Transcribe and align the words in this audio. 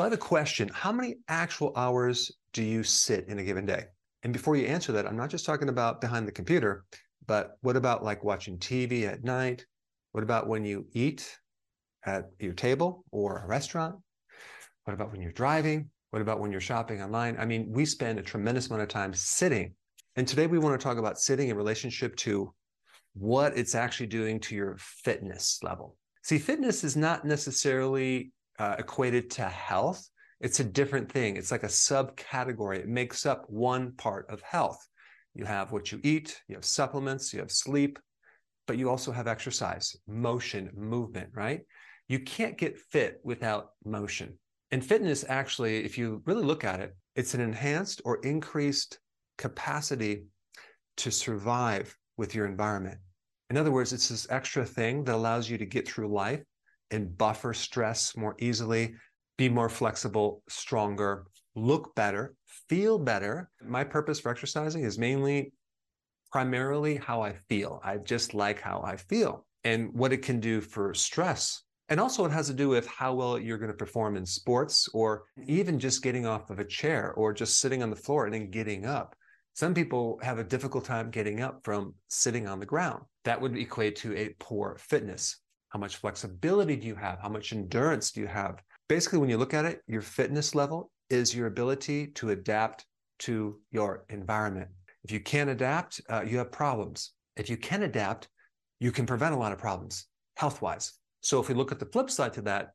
So 0.00 0.04
I 0.04 0.06
have 0.06 0.14
a 0.14 0.16
question. 0.16 0.70
How 0.72 0.92
many 0.92 1.16
actual 1.28 1.74
hours 1.76 2.32
do 2.54 2.62
you 2.62 2.82
sit 2.82 3.28
in 3.28 3.38
a 3.38 3.44
given 3.44 3.66
day? 3.66 3.84
And 4.22 4.32
before 4.32 4.56
you 4.56 4.64
answer 4.66 4.92
that, 4.92 5.04
I'm 5.04 5.14
not 5.14 5.28
just 5.28 5.44
talking 5.44 5.68
about 5.68 6.00
behind 6.00 6.26
the 6.26 6.32
computer, 6.32 6.86
but 7.26 7.58
what 7.60 7.76
about 7.76 8.02
like 8.02 8.24
watching 8.24 8.56
TV 8.56 9.06
at 9.06 9.24
night? 9.24 9.66
What 10.12 10.24
about 10.24 10.46
when 10.46 10.64
you 10.64 10.86
eat 10.94 11.30
at 12.06 12.30
your 12.38 12.54
table 12.54 13.04
or 13.10 13.44
a 13.44 13.46
restaurant? 13.46 13.96
What 14.84 14.94
about 14.94 15.12
when 15.12 15.20
you're 15.20 15.32
driving? 15.32 15.90
What 16.12 16.22
about 16.22 16.40
when 16.40 16.50
you're 16.50 16.62
shopping 16.62 17.02
online? 17.02 17.36
I 17.38 17.44
mean, 17.44 17.70
we 17.70 17.84
spend 17.84 18.18
a 18.18 18.22
tremendous 18.22 18.68
amount 18.68 18.80
of 18.80 18.88
time 18.88 19.12
sitting. 19.12 19.74
And 20.16 20.26
today 20.26 20.46
we 20.46 20.58
want 20.58 20.80
to 20.80 20.82
talk 20.82 20.96
about 20.96 21.20
sitting 21.20 21.50
in 21.50 21.58
relationship 21.58 22.16
to 22.16 22.54
what 23.12 23.54
it's 23.54 23.74
actually 23.74 24.06
doing 24.06 24.40
to 24.40 24.54
your 24.54 24.78
fitness 24.78 25.58
level. 25.62 25.98
See, 26.22 26.38
fitness 26.38 26.84
is 26.84 26.96
not 26.96 27.26
necessarily 27.26 28.32
uh, 28.60 28.76
equated 28.78 29.30
to 29.30 29.44
health. 29.44 30.06
It's 30.40 30.60
a 30.60 30.64
different 30.64 31.10
thing. 31.10 31.36
It's 31.36 31.50
like 31.50 31.62
a 31.62 31.68
subcategory. 31.68 32.78
It 32.80 32.88
makes 32.88 33.24
up 33.24 33.46
one 33.48 33.92
part 33.92 34.28
of 34.28 34.42
health. 34.42 34.86
You 35.34 35.46
have 35.46 35.72
what 35.72 35.90
you 35.90 36.00
eat, 36.02 36.40
you 36.46 36.56
have 36.56 36.64
supplements, 36.64 37.32
you 37.32 37.40
have 37.40 37.50
sleep, 37.50 37.98
but 38.66 38.76
you 38.76 38.90
also 38.90 39.12
have 39.12 39.26
exercise, 39.26 39.96
motion, 40.06 40.70
movement, 40.74 41.30
right? 41.34 41.62
You 42.08 42.20
can't 42.20 42.58
get 42.58 42.78
fit 42.78 43.20
without 43.24 43.70
motion. 43.84 44.38
And 44.72 44.84
fitness, 44.84 45.24
actually, 45.28 45.84
if 45.84 45.96
you 45.96 46.22
really 46.26 46.44
look 46.44 46.64
at 46.64 46.80
it, 46.80 46.94
it's 47.16 47.34
an 47.34 47.40
enhanced 47.40 48.02
or 48.04 48.18
increased 48.18 48.98
capacity 49.38 50.24
to 50.98 51.10
survive 51.10 51.96
with 52.18 52.34
your 52.34 52.44
environment. 52.44 52.98
In 53.48 53.56
other 53.56 53.72
words, 53.72 53.92
it's 53.92 54.08
this 54.08 54.26
extra 54.30 54.66
thing 54.66 55.04
that 55.04 55.14
allows 55.14 55.48
you 55.48 55.56
to 55.58 55.66
get 55.66 55.88
through 55.88 56.12
life 56.12 56.42
and 56.90 57.16
buffer 57.16 57.54
stress 57.54 58.16
more 58.16 58.34
easily, 58.38 58.94
be 59.38 59.48
more 59.48 59.68
flexible, 59.68 60.42
stronger, 60.48 61.26
look 61.54 61.94
better, 61.94 62.34
feel 62.68 62.98
better. 62.98 63.50
My 63.66 63.84
purpose 63.84 64.20
for 64.20 64.30
exercising 64.30 64.84
is 64.84 64.98
mainly 64.98 65.52
primarily 66.30 66.96
how 66.96 67.22
I 67.22 67.34
feel. 67.48 67.80
I 67.82 67.96
just 67.98 68.34
like 68.34 68.60
how 68.60 68.82
I 68.84 68.96
feel 68.96 69.46
and 69.64 69.92
what 69.92 70.12
it 70.12 70.22
can 70.22 70.40
do 70.40 70.60
for 70.60 70.94
stress. 70.94 71.62
And 71.88 71.98
also, 71.98 72.24
it 72.24 72.30
has 72.30 72.46
to 72.46 72.54
do 72.54 72.68
with 72.68 72.86
how 72.86 73.14
well 73.14 73.36
you're 73.36 73.58
going 73.58 73.72
to 73.72 73.76
perform 73.76 74.16
in 74.16 74.24
sports 74.24 74.88
or 74.94 75.24
even 75.46 75.80
just 75.80 76.04
getting 76.04 76.24
off 76.24 76.48
of 76.48 76.60
a 76.60 76.64
chair 76.64 77.12
or 77.14 77.32
just 77.32 77.58
sitting 77.58 77.82
on 77.82 77.90
the 77.90 77.96
floor 77.96 78.26
and 78.26 78.34
then 78.34 78.50
getting 78.50 78.86
up. 78.86 79.16
Some 79.54 79.74
people 79.74 80.20
have 80.22 80.38
a 80.38 80.44
difficult 80.44 80.84
time 80.84 81.10
getting 81.10 81.40
up 81.40 81.60
from 81.64 81.94
sitting 82.08 82.46
on 82.46 82.60
the 82.60 82.66
ground. 82.66 83.02
That 83.24 83.40
would 83.40 83.56
equate 83.56 83.96
to 83.96 84.16
a 84.16 84.34
poor 84.38 84.78
fitness. 84.78 85.40
How 85.70 85.78
much 85.78 85.96
flexibility 85.96 86.76
do 86.76 86.86
you 86.86 86.96
have? 86.96 87.20
How 87.20 87.28
much 87.28 87.52
endurance 87.52 88.10
do 88.10 88.20
you 88.20 88.26
have? 88.26 88.62
Basically, 88.88 89.20
when 89.20 89.30
you 89.30 89.38
look 89.38 89.54
at 89.54 89.64
it, 89.64 89.82
your 89.86 90.02
fitness 90.02 90.54
level 90.54 90.90
is 91.10 91.34
your 91.34 91.46
ability 91.46 92.08
to 92.08 92.30
adapt 92.30 92.86
to 93.20 93.58
your 93.70 94.04
environment. 94.08 94.68
If 95.04 95.12
you 95.12 95.20
can't 95.20 95.48
adapt, 95.48 96.00
uh, 96.10 96.22
you 96.22 96.38
have 96.38 96.50
problems. 96.50 97.12
If 97.36 97.48
you 97.48 97.56
can 97.56 97.84
adapt, 97.84 98.28
you 98.80 98.90
can 98.90 99.06
prevent 99.06 99.34
a 99.34 99.38
lot 99.38 99.52
of 99.52 99.58
problems 99.58 100.06
health 100.36 100.62
wise. 100.62 100.94
So 101.20 101.38
if 101.38 101.48
we 101.48 101.54
look 101.54 101.70
at 101.70 101.78
the 101.78 101.86
flip 101.86 102.10
side 102.10 102.32
to 102.34 102.42
that, 102.42 102.70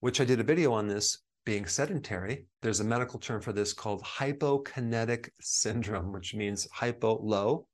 which 0.00 0.20
I 0.20 0.24
did 0.24 0.40
a 0.40 0.44
video 0.44 0.72
on 0.72 0.88
this 0.88 1.22
being 1.44 1.64
sedentary, 1.66 2.46
there's 2.60 2.80
a 2.80 2.84
medical 2.84 3.20
term 3.20 3.40
for 3.40 3.52
this 3.52 3.72
called 3.72 4.02
hypokinetic 4.02 5.30
syndrome, 5.40 6.12
which 6.12 6.34
means 6.34 6.66
hypo 6.72 7.18
low 7.22 7.66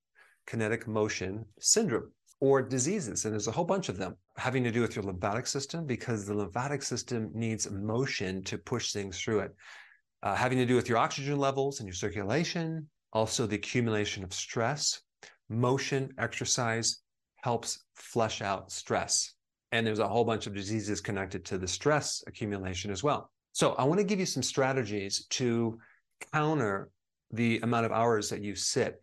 kinetic 0.46 0.86
motion 0.86 1.46
syndrome 1.58 2.12
or 2.40 2.60
diseases. 2.60 3.24
And 3.24 3.32
there's 3.32 3.48
a 3.48 3.52
whole 3.52 3.64
bunch 3.64 3.88
of 3.88 3.96
them 3.96 4.16
having 4.36 4.64
to 4.64 4.70
do 4.70 4.80
with 4.80 4.96
your 4.96 5.04
lymphatic 5.04 5.46
system 5.46 5.86
because 5.86 6.26
the 6.26 6.34
lymphatic 6.34 6.82
system 6.82 7.30
needs 7.34 7.70
motion 7.70 8.42
to 8.44 8.56
push 8.58 8.92
things 8.92 9.20
through 9.20 9.40
it 9.40 9.54
uh, 10.22 10.34
having 10.34 10.58
to 10.58 10.66
do 10.66 10.76
with 10.76 10.88
your 10.88 10.98
oxygen 10.98 11.38
levels 11.38 11.80
and 11.80 11.86
your 11.86 11.94
circulation, 11.94 12.88
also 13.12 13.46
the 13.46 13.56
accumulation 13.56 14.22
of 14.22 14.32
stress. 14.32 15.00
Motion, 15.48 16.12
exercise 16.18 17.02
helps 17.42 17.84
flush 17.96 18.40
out 18.40 18.70
stress. 18.70 19.34
And 19.72 19.86
there's 19.86 19.98
a 19.98 20.08
whole 20.08 20.24
bunch 20.24 20.46
of 20.46 20.54
diseases 20.54 21.00
connected 21.00 21.44
to 21.46 21.58
the 21.58 21.66
stress 21.66 22.22
accumulation 22.26 22.90
as 22.90 23.02
well. 23.02 23.30
So 23.52 23.72
I 23.74 23.84
want 23.84 23.98
to 23.98 24.04
give 24.04 24.20
you 24.20 24.26
some 24.26 24.42
strategies 24.42 25.26
to 25.30 25.78
counter 26.32 26.90
the 27.32 27.58
amount 27.60 27.86
of 27.86 27.92
hours 27.92 28.30
that 28.30 28.42
you 28.42 28.54
sit. 28.54 29.00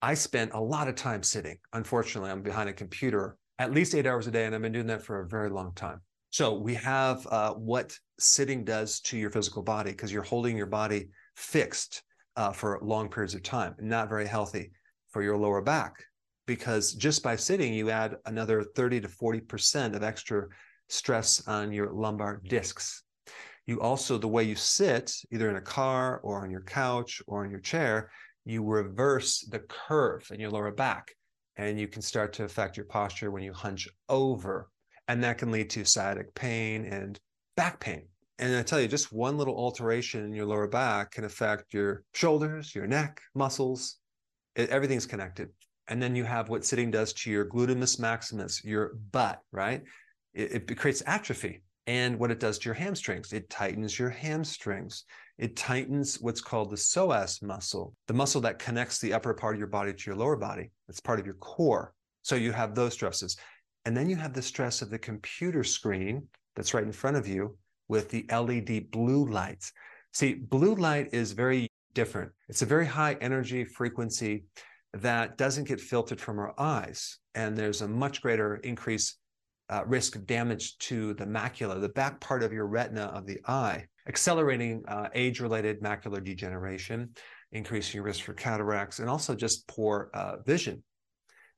I 0.00 0.14
spent 0.14 0.52
a 0.54 0.60
lot 0.60 0.88
of 0.88 0.94
time 0.94 1.22
sitting. 1.22 1.58
Unfortunately, 1.72 2.30
I'm 2.30 2.42
behind 2.42 2.68
a 2.68 2.72
computer 2.72 3.36
at 3.58 3.72
least 3.72 3.94
eight 3.94 4.06
hours 4.06 4.26
a 4.26 4.30
day, 4.30 4.44
and 4.44 4.54
I've 4.54 4.62
been 4.62 4.72
doing 4.72 4.86
that 4.88 5.02
for 5.02 5.20
a 5.20 5.28
very 5.28 5.50
long 5.50 5.72
time. 5.74 6.00
So 6.30 6.54
we 6.54 6.74
have 6.74 7.26
uh, 7.28 7.54
what 7.54 7.96
sitting 8.18 8.64
does 8.64 9.00
to 9.02 9.16
your 9.16 9.30
physical 9.30 9.62
body 9.62 9.92
because 9.92 10.12
you're 10.12 10.22
holding 10.22 10.56
your 10.56 10.66
body 10.66 11.08
fixed 11.36 12.02
uh, 12.36 12.52
for 12.52 12.80
long 12.82 13.08
periods 13.08 13.34
of 13.34 13.42
time, 13.42 13.74
not 13.78 14.08
very 14.08 14.26
healthy 14.26 14.72
for 15.10 15.22
your 15.22 15.36
lower 15.36 15.62
back. 15.62 15.94
Because 16.46 16.92
just 16.92 17.22
by 17.22 17.36
sitting, 17.36 17.72
you 17.72 17.90
add 17.90 18.16
another 18.26 18.64
30 18.64 19.02
to 19.02 19.08
40% 19.08 19.94
of 19.94 20.02
extra 20.02 20.46
stress 20.88 21.46
on 21.46 21.72
your 21.72 21.92
lumbar 21.92 22.40
discs. 22.44 23.04
You 23.66 23.80
also, 23.80 24.18
the 24.18 24.28
way 24.28 24.44
you 24.44 24.56
sit, 24.56 25.14
either 25.32 25.48
in 25.48 25.56
a 25.56 25.60
car 25.60 26.20
or 26.22 26.42
on 26.42 26.50
your 26.50 26.62
couch 26.62 27.22
or 27.26 27.44
on 27.44 27.50
your 27.50 27.60
chair, 27.60 28.10
you 28.44 28.62
reverse 28.62 29.40
the 29.50 29.60
curve 29.60 30.28
in 30.32 30.40
your 30.40 30.50
lower 30.50 30.70
back. 30.70 31.12
And 31.56 31.78
you 31.78 31.88
can 31.88 32.02
start 32.02 32.32
to 32.34 32.44
affect 32.44 32.76
your 32.76 32.86
posture 32.86 33.30
when 33.30 33.42
you 33.42 33.52
hunch 33.52 33.88
over 34.08 34.68
and 35.08 35.22
that 35.22 35.38
can 35.38 35.50
lead 35.50 35.70
to 35.70 35.84
sciatic 35.84 36.34
pain 36.34 36.84
and 36.86 37.18
back 37.56 37.80
pain. 37.80 38.06
And 38.38 38.56
I 38.56 38.62
tell 38.62 38.80
you, 38.80 38.88
just 38.88 39.12
one 39.12 39.38
little 39.38 39.56
alteration 39.56 40.24
in 40.24 40.32
your 40.32 40.46
lower 40.46 40.66
back 40.66 41.12
can 41.12 41.24
affect 41.24 41.72
your 41.72 42.02
shoulders, 42.14 42.74
your 42.74 42.86
neck, 42.86 43.20
muscles. 43.34 43.98
It, 44.56 44.70
everything's 44.70 45.06
connected. 45.06 45.50
And 45.88 46.02
then 46.02 46.16
you 46.16 46.24
have 46.24 46.48
what 46.48 46.64
sitting 46.64 46.90
does 46.90 47.12
to 47.14 47.30
your 47.30 47.44
gluteus 47.44 48.00
maximus, 48.00 48.64
your 48.64 48.94
butt, 49.12 49.40
right? 49.52 49.82
It, 50.32 50.70
it 50.70 50.78
creates 50.78 51.02
atrophy. 51.06 51.62
And 51.86 52.18
what 52.18 52.30
it 52.30 52.40
does 52.40 52.58
to 52.58 52.66
your 52.66 52.74
hamstrings, 52.74 53.32
it 53.32 53.50
tightens 53.50 53.98
your 53.98 54.08
hamstrings. 54.08 55.04
It 55.36 55.56
tightens 55.56 56.20
what's 56.20 56.40
called 56.40 56.70
the 56.70 56.76
psoas 56.76 57.42
muscle, 57.42 57.94
the 58.06 58.14
muscle 58.14 58.40
that 58.42 58.58
connects 58.58 59.00
the 59.00 59.12
upper 59.12 59.34
part 59.34 59.54
of 59.54 59.58
your 59.58 59.68
body 59.68 59.92
to 59.92 60.02
your 60.06 60.16
lower 60.16 60.36
body. 60.36 60.70
It's 60.88 61.00
part 61.00 61.20
of 61.20 61.26
your 61.26 61.34
core. 61.34 61.92
So 62.22 62.36
you 62.36 62.52
have 62.52 62.74
those 62.74 62.94
stresses. 62.94 63.36
And 63.84 63.94
then 63.94 64.08
you 64.08 64.16
have 64.16 64.32
the 64.32 64.40
stress 64.40 64.80
of 64.80 64.90
the 64.90 64.98
computer 64.98 65.62
screen 65.62 66.26
that's 66.56 66.72
right 66.72 66.84
in 66.84 66.92
front 66.92 67.16
of 67.16 67.28
you 67.28 67.58
with 67.88 68.08
the 68.08 68.24
LED 68.30 68.90
blue 68.90 69.26
lights. 69.26 69.72
See, 70.12 70.34
blue 70.34 70.74
light 70.74 71.10
is 71.12 71.32
very 71.32 71.68
different. 71.92 72.32
It's 72.48 72.62
a 72.62 72.66
very 72.66 72.86
high 72.86 73.18
energy 73.20 73.64
frequency 73.64 74.44
that 74.94 75.36
doesn't 75.36 75.68
get 75.68 75.80
filtered 75.80 76.20
from 76.20 76.38
our 76.38 76.54
eyes. 76.58 77.18
And 77.34 77.56
there's 77.56 77.82
a 77.82 77.88
much 77.88 78.22
greater 78.22 78.56
increase 78.56 79.16
uh, 79.70 79.82
risk 79.86 80.16
of 80.16 80.26
damage 80.26 80.76
to 80.78 81.14
the 81.14 81.24
macula, 81.24 81.80
the 81.80 81.88
back 81.88 82.20
part 82.20 82.42
of 82.42 82.52
your 82.52 82.66
retina 82.66 83.04
of 83.04 83.26
the 83.26 83.38
eye, 83.46 83.84
accelerating 84.08 84.82
uh, 84.88 85.08
age 85.14 85.40
related 85.40 85.80
macular 85.80 86.22
degeneration, 86.22 87.10
increasing 87.52 87.98
your 87.98 88.04
risk 88.04 88.22
for 88.24 88.34
cataracts, 88.34 88.98
and 88.98 89.08
also 89.08 89.34
just 89.34 89.66
poor 89.68 90.10
uh, 90.14 90.36
vision. 90.44 90.82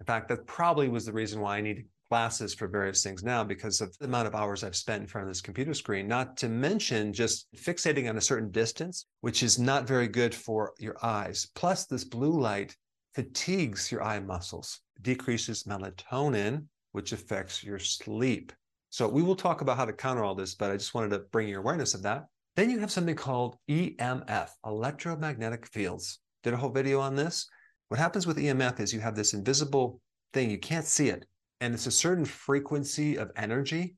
In 0.00 0.06
fact, 0.06 0.28
that 0.28 0.46
probably 0.46 0.88
was 0.88 1.06
the 1.06 1.12
reason 1.12 1.40
why 1.40 1.56
I 1.56 1.62
need 1.62 1.86
glasses 2.10 2.54
for 2.54 2.68
various 2.68 3.02
things 3.02 3.24
now 3.24 3.42
because 3.42 3.80
of 3.80 3.96
the 3.98 4.04
amount 4.04 4.28
of 4.28 4.34
hours 4.34 4.62
I've 4.62 4.76
spent 4.76 5.02
in 5.02 5.08
front 5.08 5.26
of 5.26 5.30
this 5.30 5.40
computer 5.40 5.74
screen, 5.74 6.06
not 6.06 6.36
to 6.38 6.48
mention 6.48 7.12
just 7.12 7.48
fixating 7.56 8.08
on 8.08 8.16
a 8.16 8.20
certain 8.20 8.50
distance, 8.50 9.06
which 9.22 9.42
is 9.42 9.58
not 9.58 9.88
very 9.88 10.06
good 10.06 10.34
for 10.34 10.72
your 10.78 10.96
eyes. 11.02 11.48
Plus, 11.54 11.86
this 11.86 12.04
blue 12.04 12.38
light 12.38 12.76
fatigues 13.14 13.90
your 13.90 14.02
eye 14.02 14.20
muscles, 14.20 14.80
decreases 15.02 15.64
melatonin, 15.64 16.66
which 16.96 17.12
affects 17.12 17.62
your 17.62 17.78
sleep. 17.78 18.52
So, 18.90 19.06
we 19.08 19.22
will 19.22 19.36
talk 19.36 19.60
about 19.60 19.76
how 19.76 19.84
to 19.84 19.92
counter 19.92 20.24
all 20.24 20.34
this, 20.34 20.54
but 20.54 20.70
I 20.70 20.76
just 20.76 20.94
wanted 20.94 21.10
to 21.10 21.20
bring 21.30 21.48
your 21.48 21.60
awareness 21.60 21.94
of 21.94 22.02
that. 22.02 22.24
Then 22.56 22.70
you 22.70 22.78
have 22.80 22.90
something 22.90 23.14
called 23.14 23.56
EMF, 23.70 24.48
electromagnetic 24.64 25.66
fields. 25.66 26.18
Did 26.42 26.54
a 26.54 26.56
whole 26.56 26.70
video 26.70 27.00
on 27.00 27.14
this. 27.14 27.46
What 27.88 28.00
happens 28.00 28.26
with 28.26 28.38
EMF 28.38 28.80
is 28.80 28.92
you 28.92 29.00
have 29.00 29.14
this 29.14 29.34
invisible 29.34 30.00
thing, 30.32 30.50
you 30.50 30.58
can't 30.58 30.86
see 30.86 31.08
it 31.08 31.24
and 31.60 31.74
it's 31.74 31.86
a 31.86 31.90
certain 31.90 32.24
frequency 32.24 33.16
of 33.16 33.30
energy 33.36 33.96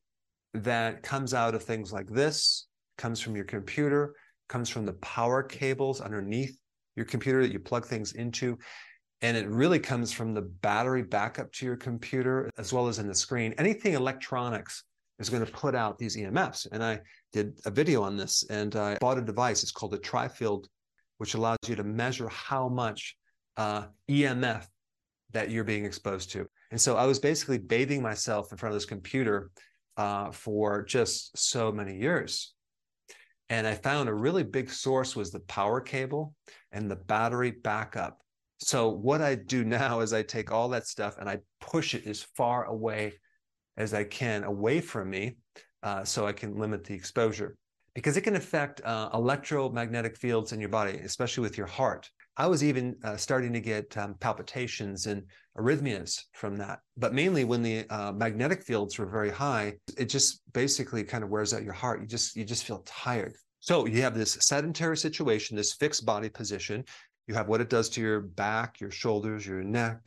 that 0.54 1.02
comes 1.02 1.34
out 1.34 1.54
of 1.54 1.62
things 1.62 1.92
like 1.92 2.08
this, 2.08 2.68
comes 2.96 3.20
from 3.20 3.36
your 3.36 3.44
computer, 3.44 4.14
comes 4.48 4.68
from 4.68 4.86
the 4.86 4.94
power 4.94 5.42
cables 5.42 6.00
underneath 6.00 6.56
your 6.96 7.06
computer 7.06 7.42
that 7.42 7.52
you 7.52 7.58
plug 7.58 7.84
things 7.84 8.12
into. 8.12 8.56
And 9.20 9.36
it 9.36 9.48
really 9.48 9.80
comes 9.80 10.12
from 10.12 10.32
the 10.32 10.42
battery 10.42 11.02
backup 11.02 11.52
to 11.54 11.66
your 11.66 11.76
computer 11.76 12.50
as 12.56 12.72
well 12.72 12.86
as 12.86 12.98
in 12.98 13.08
the 13.08 13.14
screen. 13.14 13.54
Anything 13.58 13.94
electronics 13.94 14.84
is 15.18 15.28
going 15.28 15.44
to 15.44 15.50
put 15.50 15.74
out 15.74 15.98
these 15.98 16.16
EMFs. 16.16 16.68
And 16.70 16.84
I 16.84 17.00
did 17.32 17.58
a 17.64 17.70
video 17.70 18.02
on 18.02 18.16
this 18.16 18.44
and 18.48 18.76
I 18.76 18.96
bought 19.00 19.18
a 19.18 19.22
device. 19.22 19.62
It's 19.62 19.72
called 19.72 19.94
a 19.94 19.98
TriField, 19.98 20.66
which 21.18 21.34
allows 21.34 21.58
you 21.66 21.74
to 21.74 21.84
measure 21.84 22.28
how 22.28 22.68
much 22.68 23.16
uh, 23.56 23.86
EMF 24.08 24.66
that 25.32 25.50
you're 25.50 25.64
being 25.64 25.84
exposed 25.84 26.30
to. 26.32 26.46
And 26.70 26.80
so 26.80 26.96
I 26.96 27.06
was 27.06 27.18
basically 27.18 27.58
bathing 27.58 28.02
myself 28.02 28.52
in 28.52 28.58
front 28.58 28.74
of 28.74 28.76
this 28.76 28.86
computer 28.86 29.50
uh, 29.96 30.30
for 30.30 30.84
just 30.84 31.36
so 31.36 31.72
many 31.72 31.98
years. 31.98 32.54
And 33.50 33.66
I 33.66 33.74
found 33.74 34.08
a 34.08 34.14
really 34.14 34.44
big 34.44 34.70
source 34.70 35.16
was 35.16 35.30
the 35.30 35.40
power 35.40 35.80
cable 35.80 36.34
and 36.70 36.90
the 36.90 36.96
battery 36.96 37.50
backup. 37.50 38.20
So 38.58 38.88
what 38.88 39.22
I 39.22 39.34
do 39.34 39.64
now 39.64 40.00
is 40.00 40.12
I 40.12 40.22
take 40.22 40.50
all 40.50 40.68
that 40.70 40.86
stuff 40.86 41.16
and 41.18 41.28
I 41.28 41.38
push 41.60 41.94
it 41.94 42.06
as 42.06 42.22
far 42.36 42.64
away 42.64 43.14
as 43.76 43.94
I 43.94 44.04
can 44.04 44.44
away 44.44 44.80
from 44.80 45.10
me 45.10 45.36
uh, 45.82 46.04
so 46.04 46.26
I 46.26 46.32
can 46.32 46.58
limit 46.58 46.84
the 46.84 46.94
exposure 46.94 47.56
because 47.94 48.16
it 48.16 48.22
can 48.22 48.36
affect 48.36 48.80
uh, 48.84 49.10
electromagnetic 49.14 50.16
fields 50.16 50.52
in 50.52 50.60
your 50.60 50.68
body, 50.68 50.98
especially 50.98 51.42
with 51.42 51.56
your 51.56 51.66
heart. 51.66 52.08
I 52.36 52.46
was 52.46 52.62
even 52.62 52.96
uh, 53.02 53.16
starting 53.16 53.52
to 53.52 53.60
get 53.60 53.96
um, 53.96 54.14
palpitations 54.20 55.06
and 55.06 55.24
arrhythmias 55.56 56.22
from 56.34 56.56
that. 56.56 56.78
But 56.96 57.12
mainly 57.12 57.44
when 57.44 57.62
the 57.62 57.84
uh, 57.90 58.12
magnetic 58.12 58.62
fields 58.62 58.98
were 58.98 59.06
very 59.06 59.30
high, 59.30 59.74
it 59.96 60.04
just 60.08 60.42
basically 60.52 61.02
kind 61.02 61.24
of 61.24 61.30
wears 61.30 61.52
out 61.52 61.64
your 61.64 61.72
heart. 61.72 62.00
You 62.00 62.06
just 62.06 62.36
you 62.36 62.44
just 62.44 62.64
feel 62.64 62.82
tired. 62.86 63.34
So 63.60 63.86
you 63.86 64.02
have 64.02 64.14
this 64.14 64.34
sedentary 64.40 64.96
situation, 64.96 65.56
this 65.56 65.74
fixed 65.74 66.06
body 66.06 66.28
position. 66.28 66.84
You 67.28 67.34
have 67.34 67.46
what 67.46 67.60
it 67.60 67.68
does 67.68 67.88
to 67.90 68.00
your 68.00 68.20
back, 68.20 68.80
your 68.80 68.90
shoulders, 68.90 69.46
your 69.46 69.62
neck. 69.62 69.98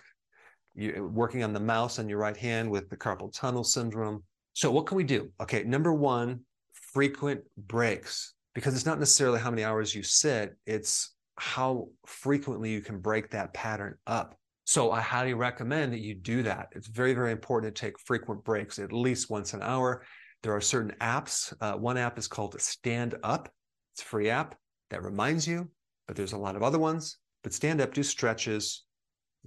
You're 0.74 1.08
working 1.08 1.44
on 1.44 1.54
the 1.54 1.60
mouse 1.60 2.00
on 2.00 2.10
your 2.10 2.18
right 2.18 2.36
hand 2.36 2.70
with 2.70 2.90
the 2.90 2.98
carpal 2.98 3.32
tunnel 3.34 3.64
syndrome. 3.64 4.24
So 4.54 4.72
what 4.72 4.88
can 4.88 4.98
we 4.98 5.04
do? 5.04 5.32
Okay, 5.40 5.64
number 5.64 5.94
one, 5.94 6.42
frequent 6.74 7.42
breaks 7.56 8.34
because 8.54 8.76
it's 8.76 8.86
not 8.86 9.00
necessarily 9.00 9.40
how 9.40 9.50
many 9.50 9.64
hours 9.64 9.96
you 9.96 10.04
sit, 10.04 10.56
it's 10.66 11.14
how 11.38 11.88
frequently 12.06 12.72
you 12.72 12.82
can 12.82 13.00
break 13.00 13.30
that 13.32 13.54
pattern 13.54 13.96
up. 14.08 14.36
So 14.66 14.92
I 14.92 15.02
highly 15.02 15.34
recommend 15.34 15.94
that 15.94 16.00
you 16.00 16.16
do 16.16 16.44
that. 16.44 16.70
It's 16.74 16.88
very, 16.88 17.14
very 17.14 17.32
important 17.32 17.74
to 17.74 17.82
take 17.82 18.00
frequent 18.00 18.44
breaks, 18.44 18.80
at 18.80 18.92
least 18.92 19.30
once 19.30 19.54
an 19.54 19.62
hour. 19.62 20.04
There 20.44 20.56
are 20.56 20.62
certain 20.62 20.96
apps. 21.00 21.54
Uh, 21.62 21.78
one 21.78 21.98
app 21.98 22.18
is 22.18 22.28
called 22.28 22.60
Stand 22.60 23.16
Up. 23.24 23.50
It's 23.94 24.02
a 24.02 24.06
free 24.06 24.30
app 24.30 24.56
that 24.90 25.04
reminds 25.04 25.48
you, 25.48 25.70
but 26.12 26.18
there's 26.18 26.34
a 26.34 26.38
lot 26.38 26.58
of 26.58 26.62
other 26.62 26.78
ones. 26.78 27.20
But 27.42 27.54
Stand 27.54 27.80
Up, 27.80 27.94
do 27.94 28.04
stretches, 28.04 28.84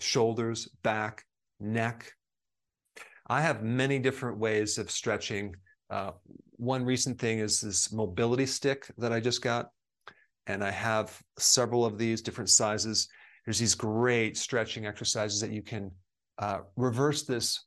shoulders, 0.00 0.66
back, 0.82 1.22
neck. 1.60 2.10
I 3.26 3.42
have 3.42 3.62
many 3.62 3.98
different 3.98 4.38
ways 4.38 4.78
of 4.78 4.90
stretching. 4.90 5.54
Uh, 5.90 6.12
one 6.52 6.82
recent 6.82 7.18
thing 7.18 7.40
is 7.40 7.60
this 7.60 7.92
mobility 7.92 8.46
stick 8.46 8.86
that 8.96 9.12
I 9.12 9.20
just 9.20 9.42
got. 9.42 9.66
And 10.46 10.64
I 10.64 10.70
have 10.70 11.20
several 11.38 11.84
of 11.84 11.98
these 11.98 12.22
different 12.22 12.48
sizes. 12.48 13.08
There's 13.44 13.58
these 13.58 13.74
great 13.74 14.38
stretching 14.38 14.86
exercises 14.86 15.42
that 15.42 15.52
you 15.52 15.60
can 15.60 15.90
uh, 16.38 16.60
reverse 16.76 17.24
this 17.24 17.62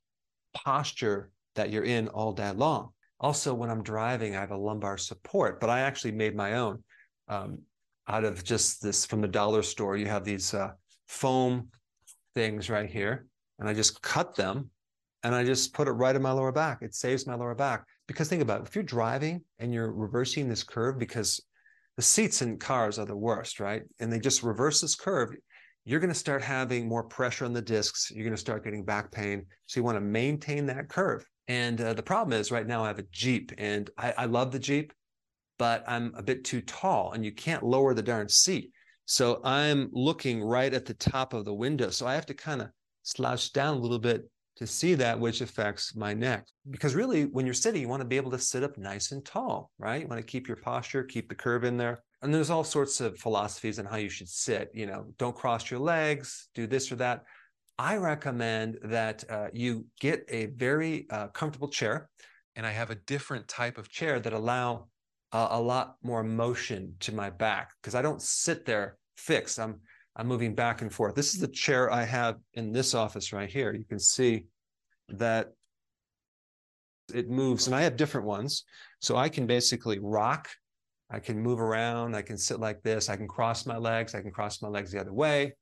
posture 0.55 1.29
that 1.53 1.69
you're 1.69 1.83
in 1.83 2.07
all 2.07 2.33
day 2.33 2.50
long. 2.50 2.89
Also, 3.19 3.53
when 3.53 3.69
I'm 3.69 3.83
driving, 3.83 4.35
I 4.35 4.39
have 4.39 4.50
a 4.50 4.57
lumbar 4.57 4.97
support, 4.97 5.59
but 5.59 5.69
I 5.69 5.81
actually 5.81 6.13
made 6.13 6.35
my 6.35 6.53
own 6.53 6.83
um, 7.27 7.59
out 8.07 8.24
of 8.24 8.44
just 8.44 8.81
this 8.81 9.06
from 9.06 9.21
the 9.21 9.27
dollar 9.27 9.62
store. 9.62 9.98
You 9.98 10.06
have 10.07 10.24
these 10.24 10.54
uh, 10.54 10.71
foam 11.07 11.69
things 12.36 12.69
right 12.69 12.89
here, 12.89 13.27
and 13.59 13.68
I 13.68 13.74
just 13.74 14.01
cut 14.01 14.36
them 14.36 14.69
and 15.24 15.36
I 15.36 15.44
just 15.44 15.74
put 15.74 15.88
it 15.88 15.92
right 15.92 16.15
in 16.15 16.21
my 16.21 16.31
lower 16.31 16.51
back. 16.51 16.81
It 16.81 16.95
saves 16.95 17.27
my 17.27 17.36
lower 17.36 17.56
back. 17.56 17.83
Because 18.07 18.30
think 18.30 18.42
about 18.42 18.62
it, 18.62 18.68
if 18.68 18.75
you're 18.75 18.83
driving 18.83 19.42
and 19.59 19.74
you're 19.74 19.92
reversing 19.92 20.48
this 20.48 20.63
curve, 20.63 20.98
because 20.98 21.42
the 21.98 22.01
seats 22.01 22.42
in 22.42 22.57
cars 22.57 23.00
are 23.00 23.06
the 23.06 23.18
worst, 23.18 23.59
right? 23.59 23.81
And 24.00 24.13
they 24.13 24.19
just 24.19 24.44
reverse 24.44 24.81
this 24.81 24.95
curve, 24.95 25.36
you're 25.83 26.00
going 26.00 26.13
to 26.13 26.15
start 26.15 26.42
having 26.44 26.88
more 26.88 27.03
pressure 27.03 27.45
on 27.45 27.53
the 27.53 27.62
discs. 27.62 28.12
You're 28.12 28.24
going 28.24 28.36
to 28.36 28.39
start 28.39 28.63
getting 28.63 28.86
back 28.86 29.12
pain. 29.12 29.45
So 29.65 29.80
you 29.80 29.83
want 29.83 29.98
to 29.98 30.01
maintain 30.01 30.65
that 30.68 30.89
curve. 30.89 31.25
And 31.48 31.80
uh, 31.81 31.94
the 31.94 32.03
problem 32.03 32.39
is 32.39 32.51
right 32.51 32.68
now 32.68 32.83
I 32.83 32.88
have 32.88 33.00
a 33.00 33.06
Jeep 33.12 33.51
and 33.57 33.89
I, 33.98 34.13
I 34.18 34.25
love 34.25 34.51
the 34.51 34.60
Jeep, 34.60 34.94
but 35.57 35.83
I'm 35.88 36.13
a 36.15 36.24
bit 36.24 36.44
too 36.44 36.62
tall 36.62 37.13
and 37.13 37.24
you 37.25 37.31
can't 37.31 37.63
lower 37.63 37.94
the 37.94 38.01
darn 38.01 38.30
seat. 38.30 38.71
So 39.06 39.39
I'm 39.44 39.89
looking 39.94 40.44
right 40.44 40.74
at 40.74 40.86
the 40.86 40.94
top 40.94 41.33
of 41.33 41.45
the 41.45 41.54
window. 41.54 41.89
So 41.89 42.06
I 42.06 42.15
have 42.15 42.25
to 42.27 42.33
kind 42.33 42.62
of 42.62 42.69
slouch 43.04 43.54
down 43.54 43.77
a 43.77 43.80
little 43.80 44.00
bit 44.00 44.30
to 44.57 44.68
see 44.68 44.95
that, 44.95 45.19
which 45.19 45.42
affects 45.42 45.95
my 45.95 46.13
neck. 46.13 46.45
Because 46.69 46.95
really, 46.95 47.25
when 47.25 47.45
you're 47.45 47.54
sitting, 47.54 47.81
you 47.81 47.88
want 47.88 48.01
to 48.01 48.07
be 48.07 48.18
able 48.18 48.31
to 48.31 48.39
sit 48.39 48.63
up 48.63 48.77
nice 48.77 49.12
and 49.12 49.24
tall, 49.24 49.71
right? 49.77 50.01
You 50.01 50.07
want 50.07 50.19
to 50.19 50.25
keep 50.25 50.48
your 50.48 50.57
posture, 50.57 51.04
keep 51.04 51.30
the 51.30 51.36
curve 51.36 51.63
in 51.63 51.77
there. 51.77 52.03
And 52.21 52.33
there's 52.33 52.50
all 52.50 52.63
sorts 52.63 53.00
of 53.00 53.18
philosophies 53.19 53.77
on 53.77 53.86
how 53.86 53.98
you 53.98 54.10
should 54.10 54.27
sit. 54.27 54.71
You 54.74 54.88
know, 54.88 55.06
don't 55.19 55.36
cross 55.36 55.69
your 55.69 55.80
legs, 55.80 56.50
do 56.56 56.65
this 56.65 56.92
or 56.92 56.95
that. 56.98 57.24
I 57.77 57.98
recommend 57.98 58.80
that 58.83 59.24
uh, 59.30 59.48
you 59.53 59.86
get 60.00 60.25
a 60.27 60.48
very 60.48 61.06
uh, 61.12 61.27
comfortable 61.27 61.69
chair. 61.69 62.10
And 62.56 62.65
I 62.65 62.71
have 62.71 62.89
a 62.89 62.95
different 62.95 63.48
type 63.48 63.77
of 63.77 63.89
chair 63.89 64.19
that 64.19 64.33
allow 64.33 64.88
uh, 65.31 65.47
a 65.51 65.62
lot 65.62 65.95
more 66.03 66.24
motion 66.24 66.94
to 67.01 67.13
my 67.13 67.29
back 67.29 67.71
because 67.81 67.95
I 67.95 68.01
don't 68.01 68.21
sit 68.21 68.65
there 68.65 68.97
fixed. 69.18 69.59
I'm 69.59 69.79
I'm 70.15 70.27
moving 70.27 70.56
back 70.56 70.81
and 70.81 70.91
forth. 70.91 71.13
This 71.13 71.35
is 71.35 71.39
the 71.39 71.47
chair 71.47 71.91
I 71.91 72.03
have 72.03 72.38
in 72.56 72.71
this 72.71 72.95
office 72.95 73.31
right 73.33 73.50
here. 73.50 73.74
You 73.74 73.85
can 73.85 74.00
see 74.00 74.45
that 75.09 75.51
it 77.13 77.29
moves, 77.29 77.68
and 77.68 77.75
I 77.75 77.83
have 77.83 77.97
different 77.97 78.25
ones. 78.25 78.63
So 79.00 79.15
I 79.15 79.29
can 79.29 79.45
basically 79.45 80.00
rock, 80.00 80.50
I 81.12 81.19
can 81.19 81.39
move 81.39 81.62
around, 81.62 82.15
I 82.15 82.24
can 82.24 82.38
sit 82.38 82.59
like 82.59 82.81
this, 82.81 83.09
I 83.09 83.15
can 83.15 83.27
cross 83.27 83.68
my 83.68 83.77
legs, 83.77 84.15
I 84.15 84.21
can 84.21 84.31
cross 84.31 84.62
my 84.62 84.69
legs 84.69 84.91
the 84.91 85.00
other 85.00 85.13
way, 85.13 85.53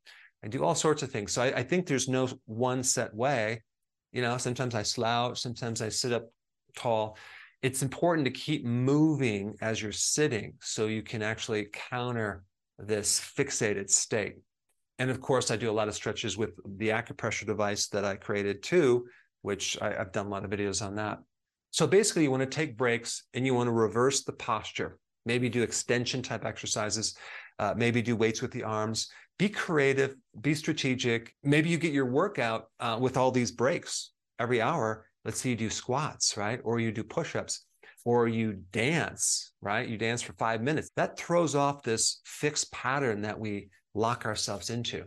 I 0.43 0.47
do 0.47 0.63
all 0.63 0.75
sorts 0.75 1.03
of 1.03 1.11
things. 1.11 1.33
So 1.33 1.41
I, 1.41 1.47
I 1.47 1.63
think 1.63 1.85
there's 1.85 2.07
no 2.07 2.29
one 2.45 2.81
set 2.81 3.13
way. 3.13 3.63
You 4.13 4.21
know, 4.21 4.37
sometimes 4.37 4.73
I 4.73 4.83
slouch, 4.83 5.41
sometimes 5.41 5.81
I 5.81 5.89
sit 5.89 6.13
up 6.13 6.29
tall. 6.77 7.17
It's 7.65 7.81
important 7.81 8.25
to 8.25 8.31
keep 8.31 8.63
moving 8.63 9.55
as 9.59 9.81
you're 9.81 9.91
sitting 9.91 10.53
so 10.61 10.85
you 10.85 11.01
can 11.01 11.23
actually 11.23 11.69
counter 11.73 12.43
this 12.77 13.19
fixated 13.19 13.89
state. 13.89 14.35
And 14.99 15.09
of 15.09 15.19
course, 15.19 15.49
I 15.49 15.55
do 15.55 15.71
a 15.71 15.73
lot 15.73 15.87
of 15.87 15.95
stretches 15.95 16.37
with 16.37 16.51
the 16.77 16.89
acupressure 16.89 17.47
device 17.47 17.87
that 17.87 18.05
I 18.05 18.17
created 18.17 18.61
too, 18.61 19.07
which 19.41 19.81
I, 19.81 19.93
have 19.93 20.11
done 20.11 20.27
a 20.27 20.29
lot 20.29 20.45
of 20.45 20.51
videos 20.51 20.85
on 20.85 20.93
that. 20.97 21.17
So 21.71 21.87
basically, 21.87 22.21
you 22.21 22.29
want 22.29 22.43
to 22.43 22.55
take 22.55 22.77
breaks 22.77 23.23
and 23.33 23.47
you 23.47 23.55
want 23.55 23.65
to 23.65 23.71
reverse 23.71 24.23
the 24.23 24.33
posture. 24.33 24.99
Maybe 25.25 25.49
do 25.49 25.63
extension 25.63 26.21
type 26.21 26.45
exercises, 26.45 27.17
uh, 27.57 27.73
maybe 27.75 28.03
do 28.03 28.15
weights 28.15 28.43
with 28.43 28.51
the 28.51 28.61
arms. 28.61 29.09
Be 29.39 29.49
creative, 29.49 30.13
be 30.39 30.53
strategic. 30.53 31.33
Maybe 31.41 31.69
you 31.69 31.79
get 31.79 31.93
your 31.93 32.11
workout 32.11 32.65
uh, 32.79 32.99
with 33.01 33.17
all 33.17 33.31
these 33.31 33.51
breaks 33.51 34.11
every 34.37 34.61
hour. 34.61 35.07
Let's 35.25 35.41
say 35.41 35.49
you 35.49 35.55
do 35.55 35.69
squats, 35.69 36.37
right? 36.37 36.61
Or 36.63 36.79
you 36.79 36.91
do 36.91 37.03
push 37.03 37.35
ups 37.35 37.65
or 38.05 38.27
you 38.27 38.53
dance, 38.71 39.51
right? 39.61 39.89
You 39.89 39.97
dance 39.97 40.21
for 40.21 40.33
five 40.33 40.61
minutes. 40.61 40.91
That 40.95 41.17
throws 41.17 41.55
off 41.55 41.81
this 41.81 42.21
fixed 42.23 42.71
pattern 42.71 43.23
that 43.23 43.39
we 43.39 43.69
lock 43.95 44.25
ourselves 44.25 44.69
into. 44.69 45.05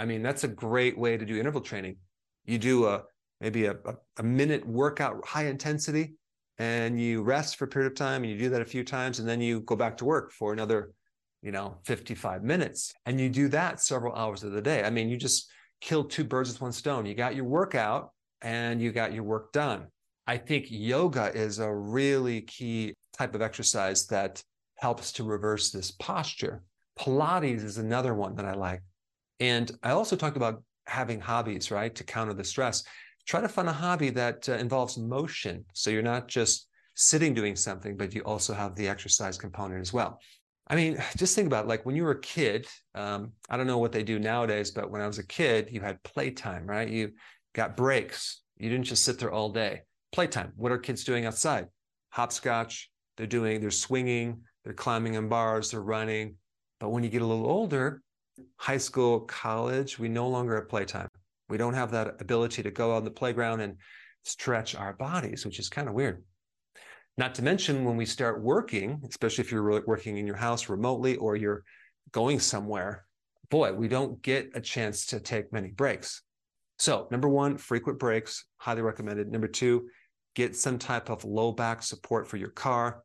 I 0.00 0.04
mean, 0.04 0.22
that's 0.22 0.42
a 0.42 0.48
great 0.48 0.98
way 0.98 1.16
to 1.16 1.24
do 1.24 1.38
interval 1.38 1.60
training. 1.60 1.96
You 2.44 2.58
do 2.58 2.86
a 2.86 3.04
maybe 3.40 3.66
a, 3.66 3.76
a, 4.18 4.22
minute 4.22 4.66
workout, 4.66 5.24
high 5.24 5.46
intensity, 5.46 6.14
and 6.58 7.00
you 7.00 7.22
rest 7.22 7.56
for 7.56 7.66
a 7.66 7.68
period 7.68 7.92
of 7.92 7.96
time, 7.96 8.24
and 8.24 8.32
you 8.32 8.38
do 8.38 8.48
that 8.50 8.62
a 8.62 8.66
few 8.66 8.84
times, 8.84 9.18
and 9.18 9.28
then 9.28 9.40
you 9.40 9.60
go 9.60 9.76
back 9.76 9.96
to 9.98 10.04
work 10.04 10.32
for 10.32 10.52
another, 10.52 10.92
you 11.42 11.52
know, 11.52 11.78
55 11.84 12.42
minutes. 12.42 12.92
And 13.06 13.20
you 13.20 13.28
do 13.28 13.48
that 13.48 13.80
several 13.80 14.14
hours 14.14 14.42
of 14.42 14.52
the 14.52 14.62
day. 14.62 14.82
I 14.82 14.90
mean, 14.90 15.08
you 15.08 15.16
just 15.16 15.50
killed 15.80 16.10
two 16.10 16.24
birds 16.24 16.50
with 16.50 16.60
one 16.60 16.72
stone. 16.72 17.06
You 17.06 17.14
got 17.14 17.36
your 17.36 17.44
workout 17.44 18.10
and 18.44 18.80
you 18.80 18.92
got 18.92 19.12
your 19.12 19.24
work 19.24 19.52
done. 19.52 19.86
I 20.26 20.36
think 20.36 20.66
yoga 20.70 21.34
is 21.34 21.58
a 21.58 21.74
really 21.74 22.42
key 22.42 22.94
type 23.16 23.34
of 23.34 23.42
exercise 23.42 24.06
that 24.06 24.42
helps 24.76 25.12
to 25.12 25.24
reverse 25.24 25.70
this 25.70 25.90
posture. 25.90 26.62
Pilates 26.98 27.64
is 27.64 27.78
another 27.78 28.14
one 28.14 28.36
that 28.36 28.44
I 28.44 28.54
like. 28.54 28.82
And 29.40 29.70
I 29.82 29.90
also 29.90 30.14
talked 30.14 30.36
about 30.36 30.62
having 30.86 31.20
hobbies, 31.20 31.70
right, 31.70 31.94
to 31.94 32.04
counter 32.04 32.34
the 32.34 32.44
stress. 32.44 32.84
Try 33.26 33.40
to 33.40 33.48
find 33.48 33.68
a 33.68 33.72
hobby 33.72 34.10
that 34.10 34.48
uh, 34.48 34.52
involves 34.52 34.98
motion. 34.98 35.64
So 35.72 35.90
you're 35.90 36.02
not 36.02 36.28
just 36.28 36.68
sitting 36.94 37.34
doing 37.34 37.56
something, 37.56 37.96
but 37.96 38.14
you 38.14 38.22
also 38.22 38.52
have 38.52 38.74
the 38.76 38.88
exercise 38.88 39.38
component 39.38 39.80
as 39.80 39.92
well. 39.92 40.20
I 40.68 40.76
mean, 40.76 41.02
just 41.16 41.34
think 41.34 41.46
about 41.46 41.64
it. 41.64 41.68
like 41.68 41.84
when 41.84 41.96
you 41.96 42.04
were 42.04 42.12
a 42.12 42.20
kid, 42.20 42.66
um, 42.94 43.32
I 43.48 43.56
don't 43.56 43.66
know 43.66 43.78
what 43.78 43.92
they 43.92 44.02
do 44.02 44.18
nowadays, 44.18 44.70
but 44.70 44.90
when 44.90 45.00
I 45.00 45.06
was 45.06 45.18
a 45.18 45.26
kid, 45.26 45.68
you 45.70 45.80
had 45.80 46.02
playtime, 46.02 46.66
right? 46.66 46.88
You 46.88 47.12
got 47.54 47.76
breaks. 47.76 48.42
You 48.58 48.68
didn't 48.68 48.86
just 48.86 49.04
sit 49.04 49.18
there 49.18 49.32
all 49.32 49.50
day 49.50 49.82
playtime. 50.12 50.52
What 50.54 50.70
are 50.70 50.78
kids 50.78 51.02
doing 51.02 51.26
outside? 51.26 51.66
Hopscotch. 52.10 52.90
They're 53.16 53.26
doing, 53.26 53.60
they're 53.60 53.70
swinging, 53.70 54.42
they're 54.64 54.72
climbing 54.72 55.16
on 55.16 55.28
bars, 55.28 55.70
they're 55.70 55.82
running. 55.82 56.36
But 56.80 56.90
when 56.90 57.04
you 57.04 57.10
get 57.10 57.22
a 57.22 57.26
little 57.26 57.46
older, 57.46 58.02
high 58.56 58.78
school, 58.78 59.20
college, 59.20 59.98
we 59.98 60.08
no 60.08 60.28
longer 60.28 60.56
have 60.56 60.68
playtime. 60.68 61.08
We 61.48 61.58
don't 61.58 61.74
have 61.74 61.90
that 61.92 62.20
ability 62.20 62.62
to 62.62 62.70
go 62.70 62.92
on 62.92 63.04
the 63.04 63.10
playground 63.10 63.60
and 63.60 63.76
stretch 64.24 64.74
our 64.74 64.92
bodies, 64.92 65.44
which 65.44 65.58
is 65.58 65.68
kind 65.68 65.88
of 65.88 65.94
weird. 65.94 66.22
Not 67.16 67.34
to 67.36 67.42
mention 67.42 67.84
when 67.84 67.96
we 67.96 68.06
start 68.06 68.42
working, 68.42 69.00
especially 69.08 69.44
if 69.44 69.52
you're 69.52 69.82
working 69.86 70.16
in 70.16 70.26
your 70.26 70.36
house 70.36 70.68
remotely 70.68 71.16
or 71.16 71.36
you're 71.36 71.62
going 72.10 72.40
somewhere, 72.40 73.04
boy, 73.50 73.72
we 73.72 73.86
don't 73.86 74.20
get 74.22 74.50
a 74.54 74.60
chance 74.60 75.06
to 75.06 75.20
take 75.20 75.52
many 75.52 75.68
breaks. 75.68 76.22
So, 76.78 77.06
number 77.10 77.28
one, 77.28 77.56
frequent 77.56 77.98
breaks, 77.98 78.44
highly 78.56 78.82
recommended. 78.82 79.30
Number 79.30 79.48
two, 79.48 79.88
get 80.34 80.56
some 80.56 80.78
type 80.78 81.10
of 81.10 81.24
low 81.24 81.52
back 81.52 81.82
support 81.82 82.26
for 82.26 82.36
your 82.36 82.50
car. 82.50 83.02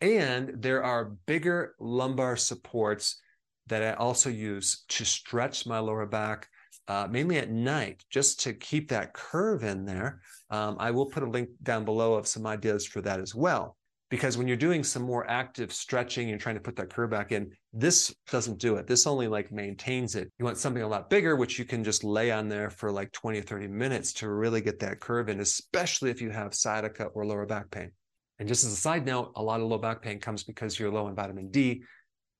And 0.00 0.54
there 0.62 0.82
are 0.82 1.16
bigger 1.26 1.74
lumbar 1.78 2.36
supports 2.36 3.20
that 3.68 3.82
I 3.82 3.92
also 3.92 4.30
use 4.30 4.84
to 4.88 5.04
stretch 5.04 5.66
my 5.66 5.78
lower 5.78 6.06
back, 6.06 6.48
uh, 6.88 7.06
mainly 7.08 7.38
at 7.38 7.50
night, 7.50 8.02
just 8.10 8.40
to 8.40 8.54
keep 8.54 8.88
that 8.88 9.12
curve 9.12 9.62
in 9.62 9.84
there. 9.84 10.20
Um, 10.50 10.76
I 10.80 10.90
will 10.90 11.06
put 11.06 11.22
a 11.22 11.30
link 11.30 11.50
down 11.62 11.84
below 11.84 12.14
of 12.14 12.26
some 12.26 12.46
ideas 12.46 12.84
for 12.86 13.00
that 13.02 13.20
as 13.20 13.34
well. 13.34 13.76
Because 14.12 14.36
when 14.36 14.46
you're 14.46 14.58
doing 14.58 14.84
some 14.84 15.04
more 15.04 15.26
active 15.26 15.72
stretching 15.72 16.32
and 16.32 16.38
trying 16.38 16.56
to 16.56 16.60
put 16.60 16.76
that 16.76 16.90
curve 16.90 17.08
back 17.08 17.32
in, 17.32 17.50
this 17.72 18.14
doesn't 18.30 18.58
do 18.58 18.76
it. 18.76 18.86
This 18.86 19.06
only 19.06 19.26
like 19.26 19.50
maintains 19.50 20.16
it. 20.16 20.30
You 20.38 20.44
want 20.44 20.58
something 20.58 20.82
a 20.82 20.86
lot 20.86 21.08
bigger, 21.08 21.34
which 21.34 21.58
you 21.58 21.64
can 21.64 21.82
just 21.82 22.04
lay 22.04 22.30
on 22.30 22.50
there 22.50 22.68
for 22.68 22.92
like 22.92 23.10
20 23.12 23.38
or 23.38 23.42
30 23.42 23.68
minutes 23.68 24.12
to 24.12 24.28
really 24.28 24.60
get 24.60 24.80
that 24.80 25.00
curve 25.00 25.30
in, 25.30 25.40
especially 25.40 26.10
if 26.10 26.20
you 26.20 26.28
have 26.28 26.54
sciatica 26.54 27.04
or 27.04 27.24
lower 27.24 27.46
back 27.46 27.70
pain. 27.70 27.90
And 28.38 28.46
just 28.46 28.66
as 28.66 28.74
a 28.74 28.76
side 28.76 29.06
note, 29.06 29.32
a 29.34 29.42
lot 29.42 29.62
of 29.62 29.68
low 29.68 29.78
back 29.78 30.02
pain 30.02 30.20
comes 30.20 30.44
because 30.44 30.78
you're 30.78 30.92
low 30.92 31.08
in 31.08 31.14
vitamin 31.14 31.50
D. 31.50 31.82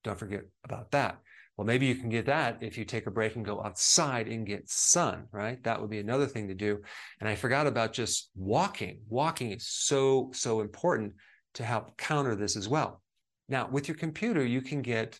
Don't 0.04 0.18
forget 0.18 0.42
about 0.64 0.90
that. 0.90 1.20
Well, 1.56 1.66
maybe 1.66 1.86
you 1.86 1.94
can 1.94 2.10
get 2.10 2.26
that 2.26 2.58
if 2.60 2.76
you 2.76 2.84
take 2.84 3.06
a 3.06 3.10
break 3.10 3.34
and 3.34 3.46
go 3.46 3.62
outside 3.64 4.28
and 4.28 4.46
get 4.46 4.68
sun, 4.68 5.24
right? 5.32 5.62
That 5.64 5.80
would 5.80 5.88
be 5.88 6.00
another 6.00 6.26
thing 6.26 6.48
to 6.48 6.54
do. 6.54 6.82
And 7.18 7.30
I 7.30 7.34
forgot 7.34 7.66
about 7.66 7.94
just 7.94 8.28
walking. 8.36 9.00
Walking 9.08 9.52
is 9.52 9.66
so, 9.66 10.30
so 10.34 10.60
important 10.60 11.14
to 11.54 11.64
help 11.64 11.96
counter 11.96 12.34
this 12.34 12.56
as 12.56 12.68
well. 12.68 13.02
Now, 13.48 13.68
with 13.68 13.88
your 13.88 13.96
computer, 13.96 14.44
you 14.44 14.62
can 14.62 14.82
get 14.82 15.18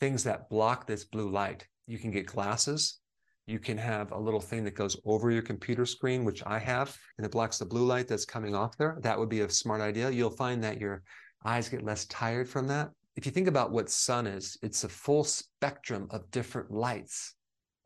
things 0.00 0.24
that 0.24 0.48
block 0.48 0.86
this 0.86 1.04
blue 1.04 1.30
light. 1.30 1.66
You 1.86 1.98
can 1.98 2.10
get 2.10 2.26
glasses. 2.26 3.00
You 3.46 3.58
can 3.58 3.76
have 3.78 4.12
a 4.12 4.18
little 4.18 4.40
thing 4.40 4.64
that 4.64 4.74
goes 4.74 4.96
over 5.04 5.30
your 5.30 5.42
computer 5.42 5.84
screen, 5.84 6.24
which 6.24 6.42
I 6.46 6.58
have, 6.58 6.96
and 7.18 7.26
it 7.26 7.32
blocks 7.32 7.58
the 7.58 7.66
blue 7.66 7.84
light 7.84 8.08
that's 8.08 8.24
coming 8.24 8.54
off 8.54 8.76
there. 8.76 8.98
That 9.00 9.18
would 9.18 9.28
be 9.28 9.40
a 9.40 9.50
smart 9.50 9.80
idea. 9.80 10.10
You'll 10.10 10.30
find 10.30 10.62
that 10.64 10.80
your 10.80 11.02
eyes 11.44 11.68
get 11.68 11.82
less 11.82 12.06
tired 12.06 12.48
from 12.48 12.66
that 12.68 12.90
if 13.16 13.26
you 13.26 13.32
think 13.32 13.46
about 13.46 13.70
what 13.70 13.90
sun 13.90 14.26
is, 14.26 14.58
it's 14.62 14.84
a 14.84 14.88
full 14.88 15.24
spectrum 15.24 16.08
of 16.10 16.30
different 16.30 16.70
lights, 16.70 17.34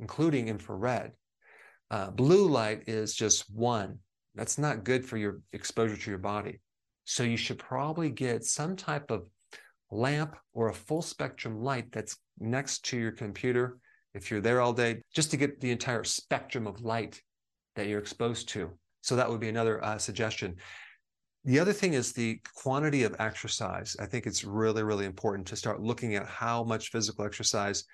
including 0.00 0.49
infrared. 0.49 1.12
Uh, 1.90 2.11
blue 2.11 2.49
light 2.49 2.85
is 2.87 3.14
just 3.14 3.45
one. 3.54 3.99
That's 4.35 4.59
not 4.59 4.85
good 4.85 5.04
for 5.04 5.16
your 5.16 5.40
exposure 5.52 5.97
to 5.97 6.11
your 6.11 6.18
body. 6.18 6.61
So 7.10 7.22
you 7.22 7.38
should 7.38 7.58
probably 7.58 8.10
get 8.10 8.44
some 8.44 8.76
type 8.76 9.10
of 9.10 9.22
lamp 9.90 10.36
or 10.52 10.68
a 10.68 10.74
full 10.74 11.00
spectrum 11.00 11.62
light 11.62 11.90
that's 11.90 12.18
next 12.38 12.84
to 12.84 12.98
your 12.98 13.12
computer 13.12 13.78
if 14.12 14.30
you're 14.30 14.42
there 14.42 14.60
all 14.60 14.74
day, 14.74 15.00
just 15.14 15.30
to 15.30 15.38
get 15.38 15.58
the 15.58 15.70
entire 15.70 16.04
spectrum 16.04 16.66
of 16.66 16.82
light 16.82 17.18
that 17.76 17.86
you're 17.86 17.98
exposed 17.98 18.50
to. 18.50 18.70
So 19.00 19.16
that 19.16 19.26
would 19.26 19.40
be 19.40 19.48
another 19.48 19.82
uh, 19.82 19.96
suggestion. 19.96 20.56
The 21.46 21.58
other 21.58 21.72
thing 21.72 21.94
is 21.94 22.12
the 22.12 22.42
quantity 22.54 23.04
of 23.04 23.16
exercise. 23.18 23.96
I 23.98 24.04
think 24.04 24.26
it's 24.26 24.44
really, 24.44 24.82
really 24.82 25.06
important 25.06 25.46
to 25.46 25.56
start 25.56 25.80
looking 25.80 26.14
at 26.14 26.26
how 26.26 26.62
much 26.62 26.90
physical 26.90 27.24
exercise, 27.24 27.84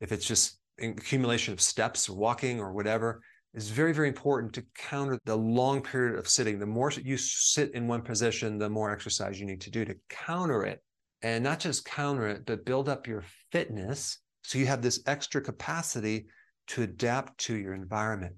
if 0.00 0.10
it's 0.10 0.26
just 0.26 0.58
accumulation 0.80 1.54
of 1.54 1.60
steps 1.60 2.10
walking 2.10 2.58
or 2.58 2.72
whatever, 2.72 3.20
is 3.56 3.70
very, 3.70 3.92
very 3.92 4.08
important 4.08 4.52
to 4.52 4.64
counter 4.76 5.18
the 5.24 5.36
long 5.36 5.80
period 5.80 6.18
of 6.18 6.28
sitting. 6.28 6.58
The 6.58 6.66
more 6.66 6.92
you 6.92 7.16
sit 7.16 7.72
in 7.72 7.88
one 7.88 8.02
position, 8.02 8.58
the 8.58 8.68
more 8.68 8.92
exercise 8.92 9.40
you 9.40 9.46
need 9.46 9.62
to 9.62 9.70
do 9.70 9.84
to 9.86 9.96
counter 10.10 10.64
it. 10.64 10.82
And 11.22 11.42
not 11.42 11.58
just 11.58 11.86
counter 11.86 12.28
it, 12.28 12.44
but 12.44 12.66
build 12.66 12.88
up 12.90 13.06
your 13.06 13.24
fitness 13.50 14.18
so 14.44 14.58
you 14.58 14.66
have 14.66 14.82
this 14.82 15.00
extra 15.06 15.40
capacity 15.40 16.26
to 16.68 16.82
adapt 16.82 17.38
to 17.38 17.56
your 17.56 17.72
environment. 17.72 18.34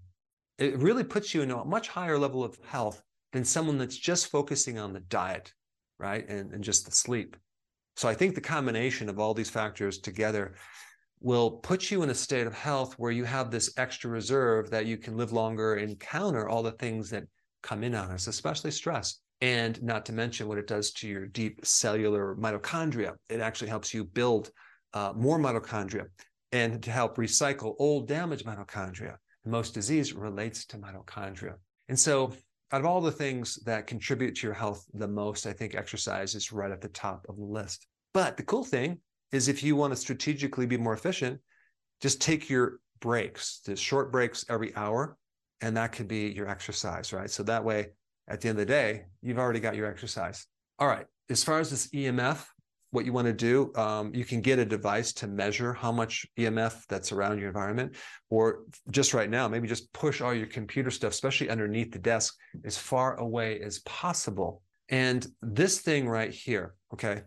It 0.58 0.78
really 0.78 1.04
puts 1.04 1.34
you 1.34 1.42
in 1.42 1.50
a 1.50 1.64
much 1.64 1.88
higher 1.88 2.18
level 2.18 2.44
of 2.44 2.56
health 2.64 3.02
than 3.32 3.44
someone 3.44 3.76
that's 3.76 3.98
just 3.98 4.30
focusing 4.30 4.78
on 4.78 4.92
the 4.92 5.00
diet, 5.00 5.52
right? 5.98 6.26
And, 6.28 6.52
and 6.52 6.62
just 6.62 6.86
the 6.86 6.92
sleep. 6.92 7.36
So 7.96 8.08
I 8.08 8.14
think 8.14 8.36
the 8.36 8.40
combination 8.40 9.08
of 9.08 9.18
all 9.18 9.34
these 9.34 9.50
factors 9.50 9.98
together 9.98 10.54
will 11.20 11.50
put 11.50 11.90
you 11.90 12.02
in 12.02 12.10
a 12.10 12.14
state 12.14 12.46
of 12.46 12.54
health 12.54 12.94
where 12.98 13.10
you 13.10 13.24
have 13.24 13.50
this 13.50 13.72
extra 13.76 14.10
reserve 14.10 14.70
that 14.70 14.86
you 14.86 14.96
can 14.96 15.16
live 15.16 15.32
longer 15.32 15.74
and 15.74 15.98
counter 15.98 16.48
all 16.48 16.62
the 16.62 16.72
things 16.72 17.10
that 17.10 17.24
come 17.62 17.82
in 17.82 17.94
on 17.94 18.10
us, 18.10 18.26
especially 18.26 18.70
stress. 18.70 19.20
And 19.40 19.80
not 19.82 20.04
to 20.06 20.12
mention 20.12 20.48
what 20.48 20.58
it 20.58 20.66
does 20.66 20.92
to 20.94 21.08
your 21.08 21.26
deep 21.26 21.64
cellular 21.64 22.34
mitochondria. 22.36 23.14
It 23.28 23.40
actually 23.40 23.68
helps 23.68 23.94
you 23.94 24.04
build 24.04 24.50
uh, 24.94 25.12
more 25.14 25.38
mitochondria 25.38 26.06
and 26.50 26.82
to 26.82 26.90
help 26.90 27.16
recycle 27.16 27.74
old 27.78 28.08
damaged 28.08 28.46
mitochondria. 28.46 29.16
Most 29.44 29.74
disease 29.74 30.12
relates 30.12 30.64
to 30.66 30.78
mitochondria. 30.78 31.54
And 31.88 31.98
so 31.98 32.32
out 32.72 32.80
of 32.80 32.86
all 32.86 33.00
the 33.00 33.12
things 33.12 33.56
that 33.64 33.86
contribute 33.86 34.34
to 34.36 34.46
your 34.46 34.54
health 34.54 34.84
the 34.92 35.08
most, 35.08 35.46
I 35.46 35.52
think 35.52 35.74
exercise 35.74 36.34
is 36.34 36.52
right 36.52 36.70
at 36.70 36.80
the 36.80 36.88
top 36.88 37.24
of 37.28 37.36
the 37.36 37.44
list. 37.44 37.86
But 38.12 38.36
the 38.36 38.42
cool 38.42 38.64
thing 38.64 38.98
is 39.32 39.48
if 39.48 39.62
you 39.62 39.76
want 39.76 39.92
to 39.92 39.96
strategically 39.96 40.66
be 40.66 40.76
more 40.76 40.94
efficient, 40.94 41.40
just 42.00 42.20
take 42.20 42.48
your 42.48 42.80
breaks, 43.00 43.60
the 43.64 43.76
short 43.76 44.12
breaks 44.12 44.44
every 44.48 44.74
hour, 44.76 45.16
and 45.60 45.76
that 45.76 45.92
could 45.92 46.08
be 46.08 46.28
your 46.28 46.48
exercise, 46.48 47.12
right? 47.12 47.30
So 47.30 47.42
that 47.44 47.64
way, 47.64 47.88
at 48.28 48.40
the 48.40 48.48
end 48.48 48.58
of 48.58 48.66
the 48.66 48.72
day, 48.72 49.04
you've 49.22 49.38
already 49.38 49.60
got 49.60 49.74
your 49.74 49.86
exercise. 49.86 50.46
All 50.78 50.88
right. 50.88 51.06
As 51.30 51.42
far 51.42 51.58
as 51.58 51.70
this 51.70 51.88
EMF, 51.88 52.44
what 52.90 53.04
you 53.04 53.12
want 53.12 53.26
to 53.26 53.32
do, 53.32 53.72
um, 53.74 54.14
you 54.14 54.24
can 54.24 54.40
get 54.40 54.58
a 54.58 54.64
device 54.64 55.12
to 55.14 55.26
measure 55.26 55.72
how 55.72 55.92
much 55.92 56.26
EMF 56.38 56.86
that's 56.88 57.12
around 57.12 57.38
your 57.38 57.48
environment, 57.48 57.96
or 58.30 58.60
just 58.90 59.12
right 59.12 59.28
now, 59.28 59.46
maybe 59.48 59.68
just 59.68 59.92
push 59.92 60.20
all 60.20 60.32
your 60.32 60.46
computer 60.46 60.90
stuff, 60.90 61.12
especially 61.12 61.50
underneath 61.50 61.92
the 61.92 61.98
desk, 61.98 62.34
as 62.64 62.78
far 62.78 63.16
away 63.16 63.60
as 63.60 63.80
possible. 63.80 64.62
And 64.88 65.26
this 65.42 65.80
thing 65.80 66.08
right 66.08 66.32
here, 66.32 66.74
okay, 66.94 67.22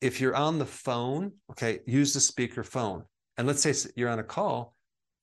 if 0.00 0.20
you're 0.20 0.36
on 0.36 0.58
the 0.58 0.66
phone, 0.66 1.32
okay, 1.50 1.80
use 1.86 2.12
the 2.12 2.20
speaker 2.20 2.62
phone. 2.62 3.04
And 3.36 3.46
let's 3.46 3.62
say 3.62 3.74
you're 3.96 4.08
on 4.08 4.18
a 4.18 4.24
call, 4.24 4.74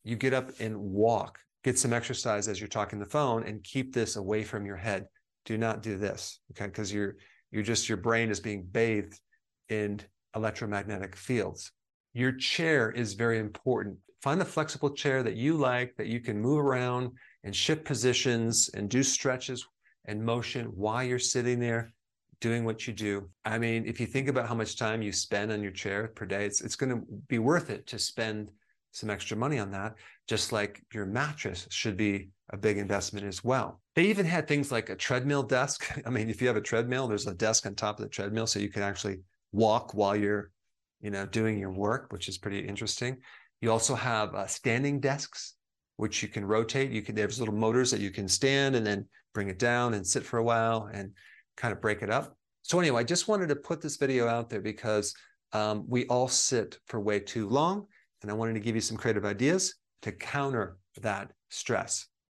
you 0.03 0.15
get 0.15 0.33
up 0.33 0.51
and 0.59 0.77
walk, 0.77 1.39
get 1.63 1.79
some 1.79 1.93
exercise 1.93 2.47
as 2.47 2.59
you're 2.59 2.67
talking 2.67 2.99
the 2.99 3.05
phone, 3.05 3.43
and 3.43 3.63
keep 3.63 3.93
this 3.93 4.15
away 4.15 4.43
from 4.43 4.65
your 4.65 4.75
head. 4.75 5.07
Do 5.45 5.57
not 5.57 5.81
do 5.81 5.97
this, 5.97 6.39
okay, 6.51 6.65
because 6.65 6.93
you're 6.93 7.15
you're 7.51 7.63
just 7.63 7.87
your 7.87 7.97
brain 7.97 8.29
is 8.29 8.39
being 8.39 8.63
bathed 8.63 9.19
in 9.69 10.01
electromagnetic 10.35 11.15
fields. 11.15 11.71
Your 12.13 12.31
chair 12.31 12.89
is 12.91 13.13
very 13.13 13.39
important. 13.39 13.97
Find 14.21 14.41
a 14.41 14.45
flexible 14.45 14.91
chair 14.91 15.21
that 15.21 15.35
you 15.35 15.55
like, 15.55 15.95
that 15.97 16.07
you 16.07 16.19
can 16.19 16.39
move 16.39 16.59
around 16.59 17.11
and 17.43 17.55
shift 17.55 17.83
positions 17.85 18.69
and 18.73 18.89
do 18.89 19.03
stretches 19.03 19.65
and 20.05 20.23
motion 20.23 20.67
while 20.67 21.03
you're 21.03 21.19
sitting 21.19 21.59
there 21.59 21.93
doing 22.39 22.65
what 22.65 22.87
you 22.87 22.93
do. 22.93 23.29
I 23.45 23.57
mean, 23.57 23.85
if 23.85 23.99
you 23.99 24.05
think 24.05 24.27
about 24.27 24.47
how 24.47 24.55
much 24.55 24.77
time 24.77 25.01
you 25.01 25.11
spend 25.11 25.51
on 25.51 25.61
your 25.61 25.71
chair 25.71 26.11
per 26.15 26.25
day, 26.25 26.45
it's, 26.45 26.61
it's 26.61 26.75
going 26.75 26.89
to 26.89 27.05
be 27.27 27.39
worth 27.39 27.69
it 27.69 27.87
to 27.87 27.99
spend 27.99 28.49
some 28.91 29.09
extra 29.09 29.35
money 29.35 29.59
on 29.59 29.71
that, 29.71 29.95
just 30.27 30.51
like 30.51 30.81
your 30.93 31.05
mattress 31.05 31.67
should 31.69 31.97
be 31.97 32.29
a 32.51 32.57
big 32.57 32.77
investment 32.77 33.25
as 33.25 33.43
well. 33.43 33.81
They 33.95 34.05
even 34.05 34.25
had 34.25 34.47
things 34.47 34.71
like 34.71 34.89
a 34.89 34.95
treadmill 34.95 35.43
desk. 35.43 35.91
I 36.05 36.09
mean, 36.09 36.29
if 36.29 36.41
you 36.41 36.47
have 36.47 36.57
a 36.57 36.61
treadmill, 36.61 37.07
there's 37.07 37.27
a 37.27 37.33
desk 37.33 37.65
on 37.65 37.75
top 37.75 37.99
of 37.99 38.03
the 38.03 38.09
treadmill 38.09 38.47
so 38.47 38.59
you 38.59 38.69
can 38.69 38.83
actually 38.83 39.17
walk 39.51 39.93
while 39.93 40.15
you're, 40.15 40.51
you 41.01 41.09
know, 41.09 41.25
doing 41.25 41.57
your 41.57 41.71
work, 41.71 42.11
which 42.11 42.27
is 42.27 42.37
pretty 42.37 42.59
interesting. 42.59 43.17
You 43.61 43.71
also 43.71 43.95
have 43.95 44.35
uh, 44.35 44.47
standing 44.47 44.99
desks, 44.99 45.55
which 45.97 46.21
you 46.21 46.29
can 46.29 46.45
rotate. 46.45 46.91
You 46.91 47.01
can 47.01 47.15
there's 47.15 47.39
little 47.39 47.55
motors 47.55 47.91
that 47.91 47.99
you 47.99 48.11
can 48.11 48.27
stand 48.27 48.75
and 48.75 48.85
then 48.85 49.07
bring 49.33 49.49
it 49.49 49.59
down 49.59 49.93
and 49.93 50.05
sit 50.05 50.23
for 50.23 50.37
a 50.37 50.43
while 50.43 50.89
and 50.93 51.11
kind 51.57 51.72
of 51.72 51.81
break 51.81 52.01
it 52.01 52.10
up. 52.10 52.36
So 52.62 52.79
anyway, 52.79 53.01
I 53.01 53.03
just 53.03 53.27
wanted 53.27 53.50
to 53.50 53.55
put 53.55 53.81
this 53.81 53.98
video 53.98 54.27
out 54.27 54.50
there 54.50 54.62
because 54.62 55.13
um, 55.51 55.86
we 55.88 56.05
all 56.07 56.27
sit 56.27 56.79
for 56.88 57.00
way 57.00 57.19
too 57.19 57.48
long, 57.50 57.86
and 58.22 58.31
I 58.31 58.33
wanted 58.33 58.53
to 58.53 58.60
give 58.60 58.75
you 58.75 58.81
some 58.81 58.98
creative 58.98 59.25
ideas 59.25 59.75
to 60.01 60.12
counter 60.12 60.77
that 61.01 61.31
stress. 61.50 62.07